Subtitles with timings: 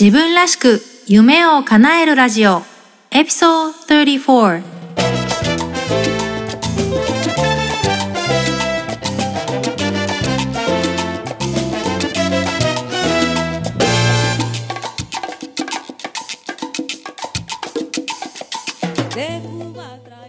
[0.00, 2.62] 自分らしく夢を叶えるラジオ
[3.10, 4.62] エピソード34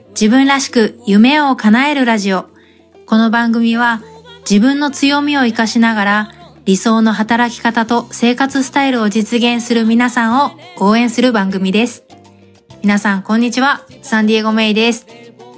[0.09, 2.49] 自分らしく夢を叶えるラジオ。
[3.05, 4.01] この番組は
[4.41, 12.03] 自分の強みを活かしながら理想の働き方と生活スタイルを実現する皆さんを応援する番組です。
[12.83, 13.83] 皆さん、こんにちは。
[14.03, 15.07] サンディエゴメイです。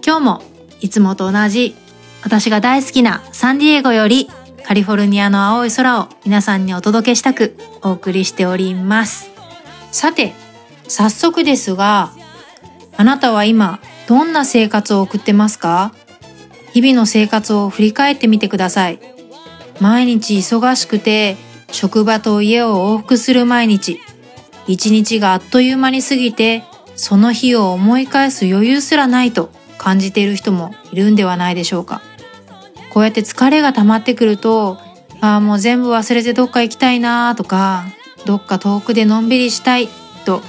[0.06, 0.44] 今日も
[0.80, 1.76] いつもと同じ
[2.24, 4.30] 私が大好きなサンディエゴより
[4.64, 9.30] カリフォルニアの青い空を皆さんにお届けしたくお送りしております。
[9.92, 10.34] さて、
[10.88, 12.14] 早速ですが、
[12.96, 15.94] あなたは今どんな生活を送ってますか？
[16.72, 19.00] 日々の生活を振り返ってみてください。
[19.80, 21.38] 毎日忙しくて、
[21.72, 24.00] 職場と家を往復する毎日。
[24.68, 26.64] 一日があっという間に過ぎて、
[26.96, 32.02] その日を思い返す余裕すらないと感じている人もいるんではないでしょうか。
[32.92, 34.78] こうやって疲れが溜まってくると、
[35.20, 37.86] ああ、もう全部忘れてどっか行きたいなとか、
[38.26, 39.90] どっか遠くでのんびりしたい
[40.26, 40.42] と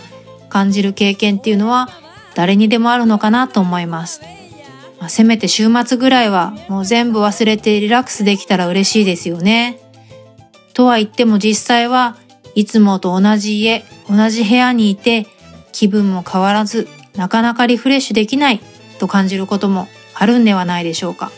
[0.48, 1.88] 感じる経験っていうのは
[2.34, 4.20] 誰にでもあるのかなと思います。
[5.04, 9.78] まあ、せめて週末ぐらいはもう全部忘れてリラックスできたら嬉しいですよね。
[10.72, 12.16] とは言っても実際は
[12.54, 15.26] いつもと同じ家、同じ部屋にいて
[15.72, 18.60] 気分も変わらずなかなかリフレッシュできない
[18.98, 21.30] と感じることもあるんではないでしょうか。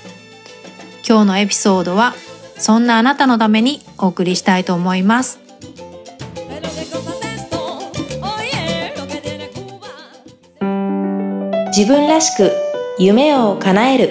[1.04, 2.14] 今日のエピソードは
[2.56, 5.40] そんなあなたのためにお送りしたいと思います。
[11.76, 12.65] 自分らしく
[12.98, 14.04] 夢を叶える、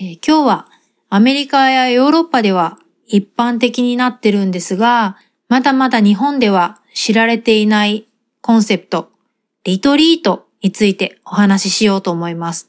[0.00, 0.66] えー、今日は
[1.08, 5.16] アメリカやヨーロッパでは一般的になってるんですが、
[5.48, 8.08] まだまだ日本では知られていない
[8.40, 9.12] コンセプト、
[9.62, 12.68] リトリートについてお話ししようと思います。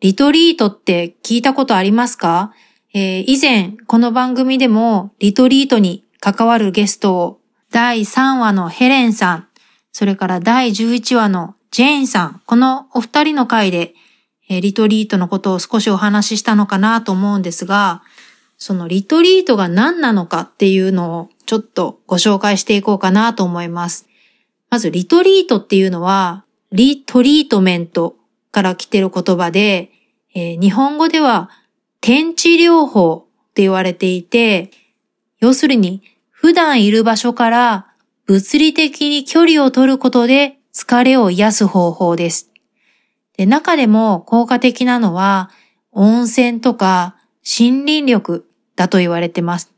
[0.00, 2.52] リトリートって聞いたことありますか、
[2.92, 7.40] えー、以前この番組でもリトリートに関わるゲストを
[7.70, 9.48] 第3話のヘレンさん、
[9.94, 13.94] それから第11話のジェーンさん、このお二人の回で、
[14.48, 18.02] えリトリートのことを少しお話ししたのかなと思うんですが、
[18.58, 24.08] そのリトリートが何なのかっていうのをちょっとご紹介していこうかなと思います。
[24.68, 28.16] まずリトリートっていうのは、リトリートメント
[28.50, 29.92] から来てる言葉で、
[30.34, 31.50] えー、日本語では
[32.00, 34.72] 天地療法って言われていて、
[35.38, 37.93] 要するに普段いる場所から
[38.26, 42.50] 物理的に距離を取ることで疲れを癒す方法です。
[43.36, 45.50] で中でも効果的なのは
[45.92, 49.72] 温泉とか森林力だと言われてます。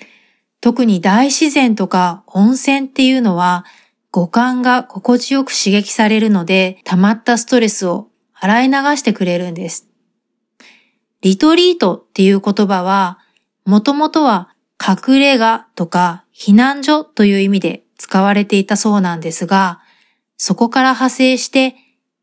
[0.60, 3.64] 特に大自然とか温泉っていうのは
[4.12, 9.88] 五感が心地よく刺激されるので溜まったストレスを洗い流してくれるんです。
[11.20, 13.18] リトリートっていう言葉は
[13.64, 19.80] もともとは隠れ家とか避難所という意味で使われていたそうなんですが、
[20.36, 21.76] そこから派生して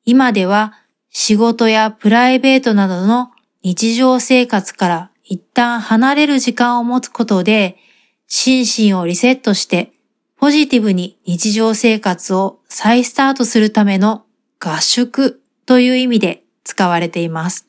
[0.06, 0.74] 今では
[1.10, 3.32] 仕事やプライベートなどの
[3.64, 7.78] 日常生活から一旦離れる時間を持つことで
[8.28, 9.94] 心身をリセットして
[10.38, 14.26] ポジティブに日常生活を再スタートするための
[14.60, 17.68] 合宿という意味で使われています。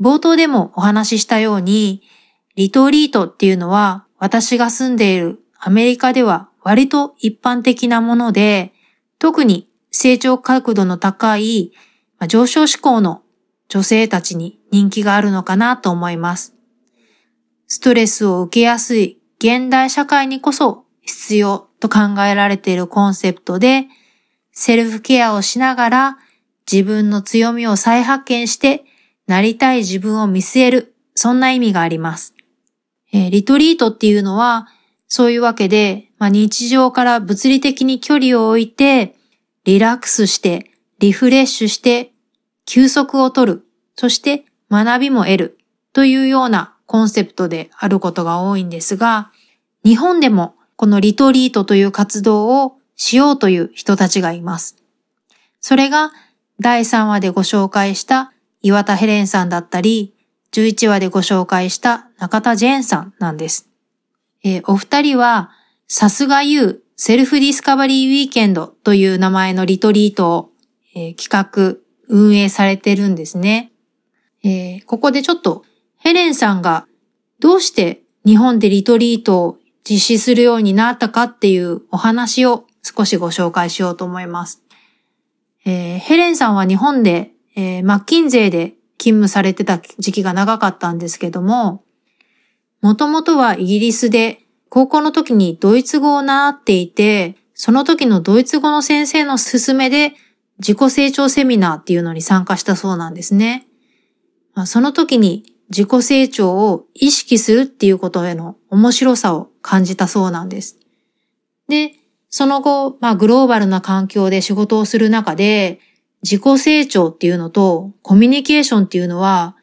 [0.00, 2.02] 冒頭でもお話ししたように、
[2.56, 8.74] リトリートっていうのは私が住んでいるアメリカでは割と一般的なもので、
[9.18, 11.72] 特に成長角度の高い
[12.28, 13.22] 上昇志向の
[13.70, 16.52] 女性たちに人気があるのかなと思います。
[17.66, 23.86] ストレスを受けやすい現代社会にこそ必要と考えられているコンセプトで、
[24.52, 26.18] セルフケアをしながら
[26.70, 28.84] 自分の強みを再発見して
[29.26, 32.34] なりたい自分を見据える、そんな意味があります。
[33.14, 34.68] えー、リトリートっていうのは
[35.16, 39.14] そういうわけで、まあ、日常から物理的に距離を置いて、
[39.62, 42.10] リラックスして、リフレッシュして、
[42.66, 43.64] 休息をとる、
[43.94, 45.58] そして学びも得る
[45.92, 49.30] というようなコンセプトであることが多いんですが、
[49.84, 54.82] 日本でもこのリトリートという活動をしようという人たちがいます。
[55.60, 56.10] それが
[56.58, 58.32] 第3話でご紹介した
[58.62, 60.12] 岩田ヘレンさんだったり、
[60.50, 63.73] 11話でご紹介した中田ジェーンさんなんです。
[64.44, 65.50] えー、お二人は、
[65.88, 70.50] さすが You セルフディスカバリーウィーケンドという名前のリトリートを、
[70.94, 73.72] えー、企画、運営されてるんですね。
[74.44, 75.64] えー、ここでちょっと
[75.98, 76.86] ヘレンさんが
[77.40, 79.58] どうして日本でリトリートを
[79.88, 84.62] 実施するようになったかっていうお話を少しご紹介しようと思います。
[85.64, 91.83] えー、ヘレンさんは日本で、えー、マッキンゼーで勤務されてた時期が長かったんですけども、
[92.84, 100.12] もともとはイギリスで高校の時にドイツ語を習っていて、その時のドイツ語の先生の勧めで
[100.58, 103.66] 自己成長セミナーっていうのに参加したそうなんですね。
[104.52, 110.78] ま、その時に自己成長を意識するっていうことへの面白さを感じたそうなんです。
[111.68, 111.94] で、
[112.28, 115.80] その後、まあグローバルな環境で仕事をする中で、
[116.22, 119.56] 自己成長っていうのとコミュニケーションっていうのは、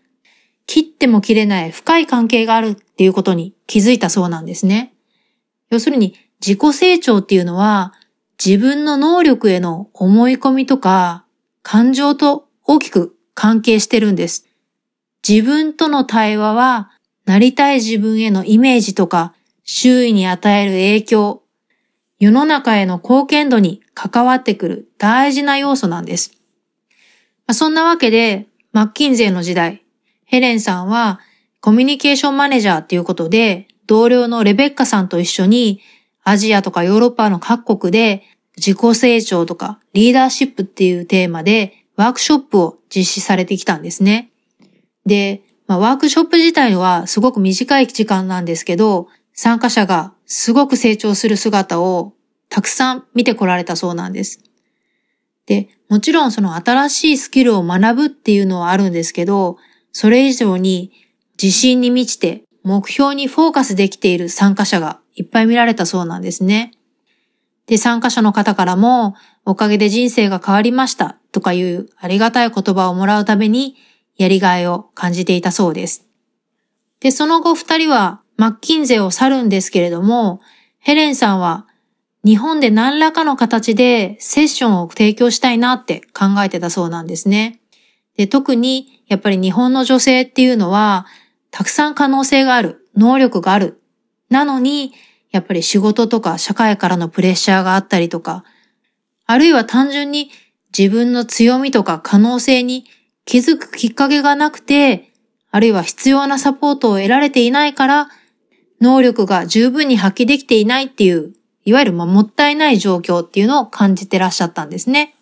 [0.67, 4.93] 切っても切れない深い関係があるっていうことに気づいたそうなんですね。
[5.69, 6.15] 要するに
[6.45, 7.93] 自己成長っていうのは
[8.43, 11.25] 自分の能力への思い込みとか
[11.63, 14.47] 感情と大きく関係してるんです。
[15.27, 16.91] 自分との対話は、
[17.25, 19.33] なりたい自分へのイメージとか、
[19.63, 21.43] 周囲に与える影響、
[22.19, 26.33] 世の中への貢献度に関わってくる大事な要素なんです。
[27.51, 29.83] そんなわけで、マッキンゼーの時代、
[30.31, 31.19] ヘレンさんは
[31.59, 35.81] コミュニケーションマネージャーっていうことで、同僚のレベッカさんと一緒に
[36.23, 38.23] アジアとかヨーロッパの各国で
[38.55, 44.31] 自己成長とかリーダーシップっていうテーマでワークショップを実施されてきたんですね。
[45.05, 52.13] で、まあ、ワークショップ自体はすごく短い時間なんですけど、参加者がすごく成長する姿を
[52.47, 54.41] たくさん見てこられたそうなんです。
[55.45, 59.57] で、もちろんその新しいスキルを学ぶっていうのはあるんですけど、
[59.91, 60.91] それ以上に
[61.41, 66.71] 自信に満ちて目標にフォーカスできている参加者がいっぱい見られたそうなんですね。
[67.65, 69.15] で、参加者の方からも、
[69.45, 73.75] おかげで人生が変わりましたとかいうありがたい言葉をもらうために、
[74.17, 76.05] やりがいを感じていたそうです。
[76.99, 80.41] で、その後二人はマッキンゼを去るんですけれども、
[80.79, 81.65] ヘレンさんは
[82.25, 87.60] 日本で何らかの形でセッションを提供したいなって考えてたそうなんですね。
[88.17, 91.05] で、特にやっぱり日本の女性っていうのは
[91.51, 93.81] たくさん可能性がある、能力がある。
[94.29, 94.93] なのに、
[95.31, 98.43] やっぱり仕事とか社会からのプレッシャーがあったりとか、
[99.25, 100.29] あるいは単純に
[100.77, 102.85] 自分の強みとか可能性に
[103.25, 105.11] 気づくきっかけがなくて、
[105.51, 108.09] あるいは必要なサポートを得られていないから、
[108.79, 111.33] 能力が十分に発揮できていないっていう、
[111.63, 115.15] いわゆるまもったいない状況っていうのを感じてらっしゃったんですね。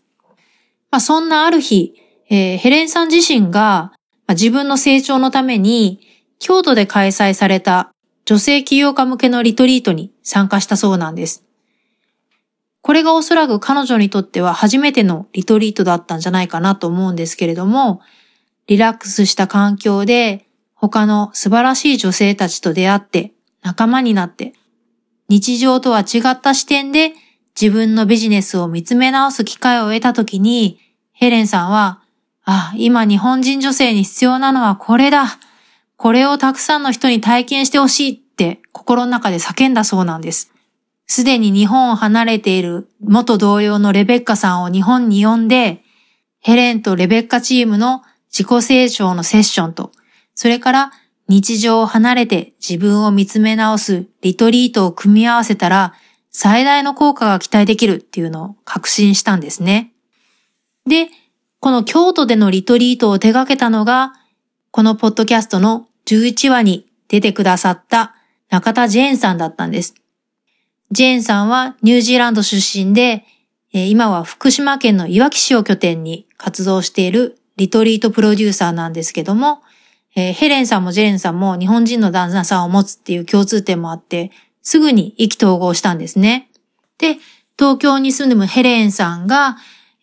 [0.92, 1.94] まあ、そんなある日、
[2.30, 3.94] えー、ヘレンさん自身が、ま
[4.28, 6.00] あ、自分の成長のために、
[6.40, 7.92] 京都で開催された
[8.26, 11.44] 女性起業家向けのリトリートに参加したそうなんです。
[12.82, 18.02] これがおそらく彼女にとっては初めてのリトリートだったんじゃないかなと思うんですけれども、
[18.68, 20.46] リラックスした環境で
[20.76, 23.34] 他の素晴らしい女性たちと出会って
[23.64, 24.54] 仲間になって
[25.28, 27.14] 日常とは違った視点で
[27.60, 30.80] 自分のビジネスを見つめ直す機会を得たときに
[31.12, 32.02] ヘレンさんは、
[32.52, 35.38] あ、今日本人女性に必要なのはこれだ。
[35.98, 40.52] これをたくさんの人に体験してほしいって心の中で叫んだそうなんです。
[41.06, 45.84] すでに日本を離れている元同僚のレベッカさんを日本に呼んで、
[46.40, 48.02] ヘレンとレベッカチームの
[48.32, 49.92] 自己成長のセッションと、
[50.34, 50.92] それから
[51.28, 55.94] 日常を離れて自分を見つめ直すリトリートを組み合わせたら、
[56.32, 59.94] 最大の効果が期待できるっていうのを確信したんですね。
[60.88, 61.10] で、
[61.60, 64.14] この京都でのリトリートを手掛けたのが、
[64.72, 68.16] このポッドキャストの11話に出てくださった
[68.50, 69.94] 中田ジェーンさんだったんです。
[70.92, 73.26] ジェーンさんはニュージーランド出身で、
[73.72, 79.62] 今は福島県のいわき市を拠点に活動しているリトリートプロデューサーなんですけども、
[80.12, 86.50] ヘレンさんもジェーンさんも日本人の旦那さんを持つっていう共通点もあって、すぐに意気投合したんですね。
[86.98, 87.18] で、
[87.58, 89.58] 東京に住むヘレンさんが、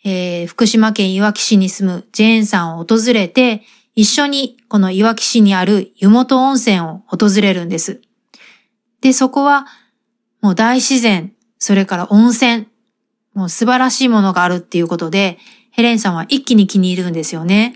[0.08, 3.62] えー、福島県いわき市に住むジェーンさんを訪れて、
[3.96, 8.00] 一緒にこのいわき市にある湯本温泉を訪れるんです。
[9.00, 9.66] で、そこは
[10.40, 12.68] もう大自然、それから温泉、
[13.34, 15.38] もう素晴らしいものがあるっていうことで、
[15.72, 17.74] ヘレンさんは一気に気に入るんですよね。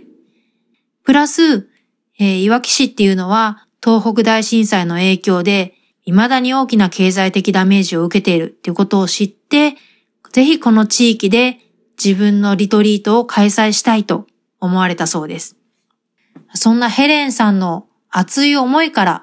[1.03, 1.69] プラス、
[2.21, 9.75] えー、いわき市っていうのは東北大震災の影響で未だに大きな経済的ダメージを受けているっていうことを知って、
[10.31, 11.59] ぜひこの地域で
[12.03, 14.27] 自分のリトリートを開催したいと
[14.59, 15.57] 思われたそうです。
[16.55, 19.23] そんなヘレンさんの熱い思いから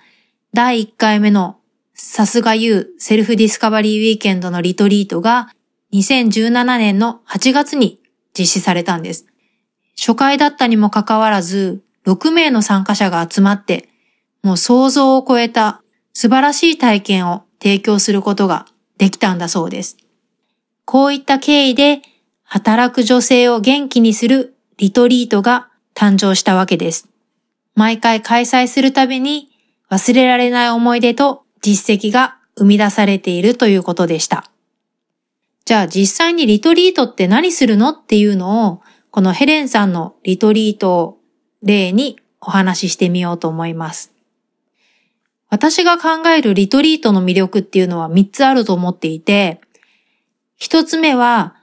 [0.54, 1.58] 第1回目の
[1.94, 5.50] さすが U セルフディスカバリーウィーケンドのリトリートが
[5.94, 8.00] 2017年の8月に
[8.38, 9.26] 実施されたんです。
[9.98, 13.90] 初回だったにもかかわらず、6名の参加者が集まって、
[14.44, 15.82] もう想像を超えた
[16.14, 18.68] 素晴らしい体験を提供することが
[18.98, 19.98] できたんだそうです。
[20.86, 22.02] こういった経緯で
[22.50, 27.10] 働く女性を元気にするリトリートが誕生したわけです。
[27.76, 29.50] 毎回開催するたびに
[29.90, 34.50] 忘れられない思い出と実績が生み出されているということでした。
[35.66, 41.18] じゃあ実際にリトリートって何するのっていうのを、このヘレンさんのリトリートを
[41.62, 44.14] 例にお話ししてみようと思います。
[45.50, 49.60] 私が考えるリトリートの魅力っていうのは3つあると思っていて、
[50.62, 51.57] 1つ目は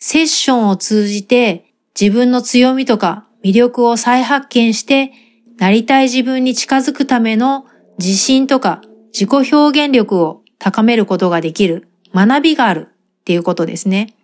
[0.00, 5.12] セッションを通じて自分の強みとか魅力を再発見して
[5.58, 7.66] なりたい自分に近づくための
[7.98, 8.80] 自信とか
[9.12, 14.14] 自己表現力を高めることができる学びがあるっていうことですね。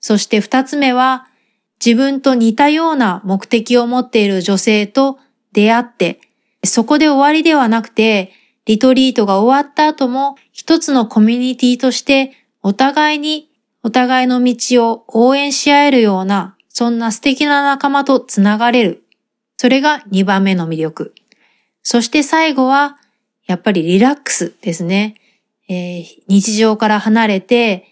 [0.00, 1.26] そして二つ目は
[1.84, 5.18] 自分と似たような目的を持っている女性と
[5.52, 6.20] 出会って、
[6.64, 8.32] そこで終わりではなくて、
[8.66, 13.47] リトリートが終わった後も一つのコミュニティとしてお互いに
[13.82, 19.04] お互いの道を応援し合えるような、そんな素敵な仲間とつながれる。
[19.56, 21.14] それが2番目の魅力。
[21.82, 22.98] そして最後は、
[23.46, 25.14] やっぱりリラックスですね。
[25.68, 27.86] えー、日常から離れて、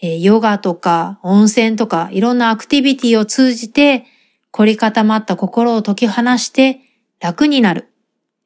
[0.00, 4.04] え、ヨガとか温泉とかいろんなアクティビティを通じて
[4.50, 6.80] 凝り固まった心を解き放して
[7.20, 7.88] 楽になる。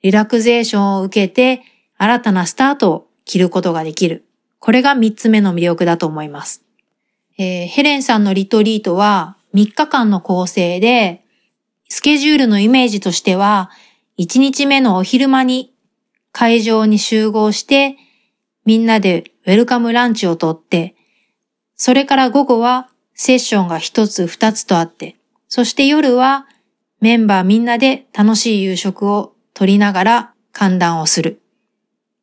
[0.03, 1.63] リラクゼーションを受けて
[1.97, 4.27] 新たなスタートを切ることができる。
[4.59, 6.66] これが3つ目の魅力だと思います。
[7.39, 11.23] えー、ヘレンさんのリトリートは3日間の構成で、
[11.89, 13.71] スケジュールのイメージとしては、
[14.19, 15.75] 1日目のお昼間に
[16.33, 17.97] 会場に集合して、
[18.65, 20.97] みんなでウェルカムランチをとって、
[21.77, 25.17] それから午後はセッションが1つ2つとあって、
[25.49, 26.47] そして夜は
[27.01, 31.41] メンバーみんなで楽しい夕食を取りながら歓談をする。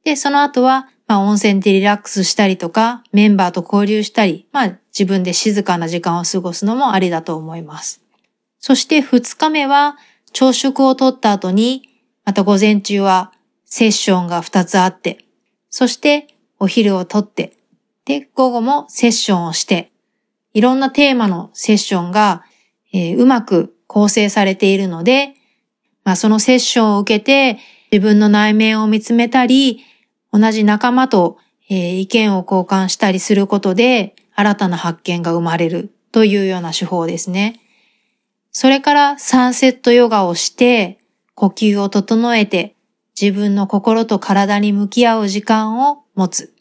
[0.04, 8.02] で、その後は、まあ温泉でリラックスしたりとか、メンバーと交流したり、まあ自分で静かな時間を過ごすのもありだと思います。
[8.60, 9.98] そして2日目は
[10.32, 11.90] 朝食をとった後に、
[12.26, 13.34] また午前中は
[13.66, 15.26] セッションが2つあって、
[15.70, 16.28] そして
[16.60, 17.54] お昼をとって、
[18.06, 19.92] で、午後もセッションをして、
[20.54, 22.44] いろんなテーマのセッションが、
[22.94, 25.34] えー、うまく構成されているので、
[26.04, 27.60] まあそのセッションを受けて
[27.92, 29.84] 自分の内面を見つめたり、
[30.32, 31.38] 同じ仲間と、
[31.70, 37.60] えー、意見を交換したりすることで、新たな発見が生まれるというような手法ですね。
[38.52, 41.00] それからサンセットヨガをして、
[41.36, 42.76] 呼吸を整えて、
[43.20, 46.54] 自分の心と体に向き合う時間を持つ。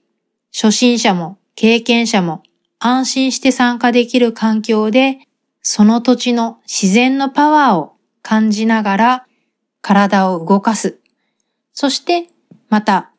[0.55, 2.43] 初心者も経験者も
[2.79, 5.19] 安心して参加できる環境で、
[5.63, 9.27] その土地の自然のパワーを感じながら
[9.81, 10.99] 体を動かす。
[11.73, 12.29] そして
[12.69, 13.11] また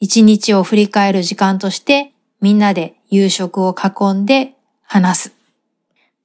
[0.00, 5.34] 一日を振り返る時間としてみんなで夕食を囲んで話す。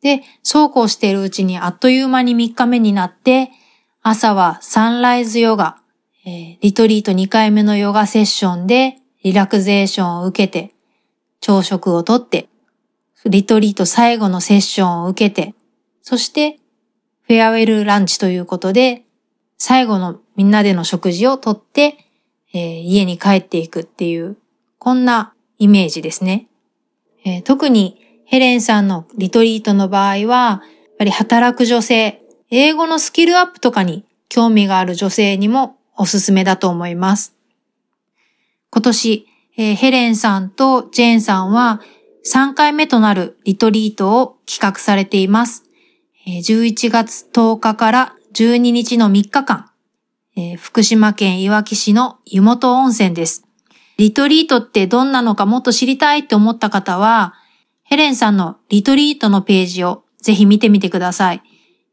[0.01, 3.51] で、そうこうしているうちにあっという間に3日目になって、
[4.01, 5.77] 朝はサンライズヨガ、
[6.25, 10.73] えー、リトリート2回目のヨガセッションでリラクゼーションを受けて、
[11.41, 12.47] 朝食をとって、
[13.25, 15.53] リトリート最後のセッションを受けて、
[16.01, 16.59] そして
[17.23, 19.03] フェアウェルランチということで、
[19.57, 21.97] 最後のみんなでの食事をとって、
[22.53, 24.37] えー、家に帰っていくっていう、
[24.77, 26.47] こんなイメージですね。
[27.25, 30.61] えー、特にヘレンさんのリトリートの場合は、やっ
[30.99, 32.21] ぱり働く女性、
[32.51, 37.35] 英語のスキルアップとかに興味がある女性にもおすすめだと思います。
[38.71, 41.81] 今年、えー、ヘレンさんとジェーンさんは
[42.25, 45.63] 3回目となるリトリートを企画されています。
[46.27, 49.71] えー、11月10日から12日の3日間、
[50.37, 53.48] えー、福島県いわき市の湯本温泉です。
[53.99, 57.33] リトリートってどんなのかもっと知りたいって思った方は、
[57.83, 61.43] ヘレンさんのリトリートのページをぜひ見てみてください。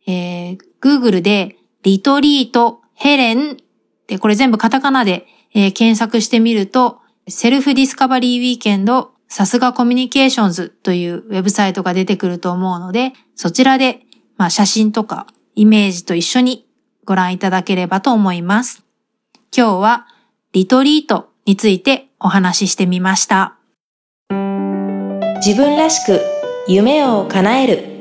[0.06, 3.56] えー、Google でリトリートヘレンっ
[4.06, 14.02] てこれ全部カタカナで、えー、検索してみると、 Self Discovery Weekend さすがコミュニケーションズというウェブサイトが出てくると思うので、そちらで、
[14.36, 16.68] まあ、写真とかイメージと一緒に
[17.04, 18.84] ご覧いただければと思います。
[19.52, 20.06] 今日は
[20.52, 23.56] リトリートについてお話ししてみました。
[25.36, 26.20] 自分らしく
[26.66, 27.96] 夢を叶える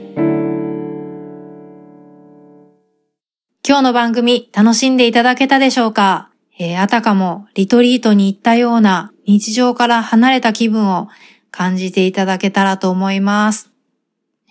[3.67, 11.07] 今日の番組楽しんでいただけたでしょうか、えー、あたかもリトリートに行ったような日常から離れた気分を
[11.51, 13.71] 感じていただけたらと思います。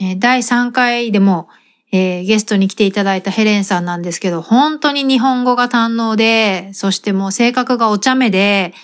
[0.01, 1.49] えー、第3回でも、
[1.97, 8.75] えーゲストに来ていただいたヘレンさんなんですけど、本当に日本語が堪能で、そしてもう性格がお茶目で、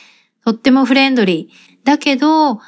[0.45, 1.85] とってもフレンドリー。
[1.85, 2.61] だけど、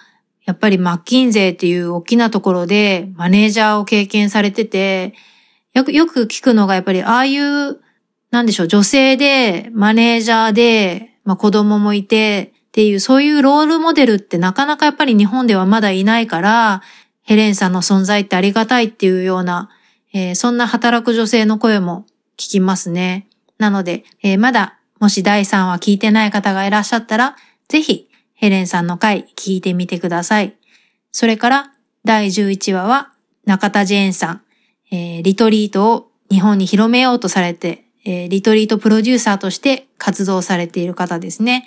[0.44, 5.14] やっぱりマッキンゼーっていう大きなところでマネージャーを経験されてて、
[5.74, 7.78] よく、よく聞くのがやっぱりああいう、
[8.32, 16.82] なんでしょう、女性でマネージャーで、まあ子供もいてっていう、そういうロールモデルってなかなかやっぱり日本ではまだいないから、
[17.22, 19.70] ヘレンさんの存在ってありがたいっていうような、
[20.12, 23.28] えーそんな働く女性の声も聞きますね。
[23.58, 27.36] なので、えーまだもし第3話聞いてない方がいらっしゃったら、
[27.68, 30.54] ぜひヘレンさんの回聞いてみてください。
[31.10, 31.72] それから
[32.04, 33.12] 第11話は
[33.44, 34.42] 中田ジェーンさん、
[34.90, 41.66] えーリトリートを日本に広めようとされて、えーリトリートプロデューサーとして活動されている方ですね。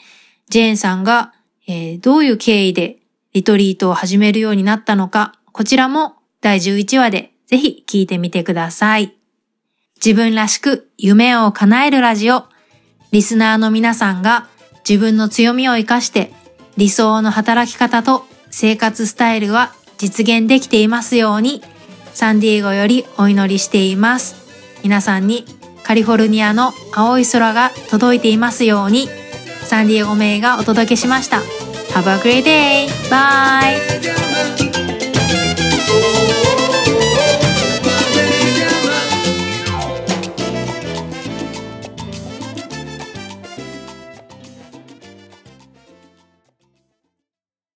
[0.50, 1.34] ジェーンさんが、
[1.68, 2.98] えーどういう経緯で
[3.34, 9.14] リトリートを始めるようになったのか、こちらも第11話でぜひ聞いてみてください。
[10.04, 12.44] 自分らしく夢を叶えるラジオ。
[13.14, 14.50] リスナーの皆さんが
[14.88, 16.34] 自分の強みを活かして
[16.76, 21.62] 理想の働き方と生活スタイルは実現できていますように
[22.14, 24.36] サンディエゴよりお祈りしています。
[24.84, 25.46] 皆さんに
[25.84, 29.08] カリフォルニアの青い空が届いていますように
[29.64, 31.38] サンディエゴ名がお届けしました。
[31.94, 32.90] Have a great day!
[33.10, 34.75] Bye!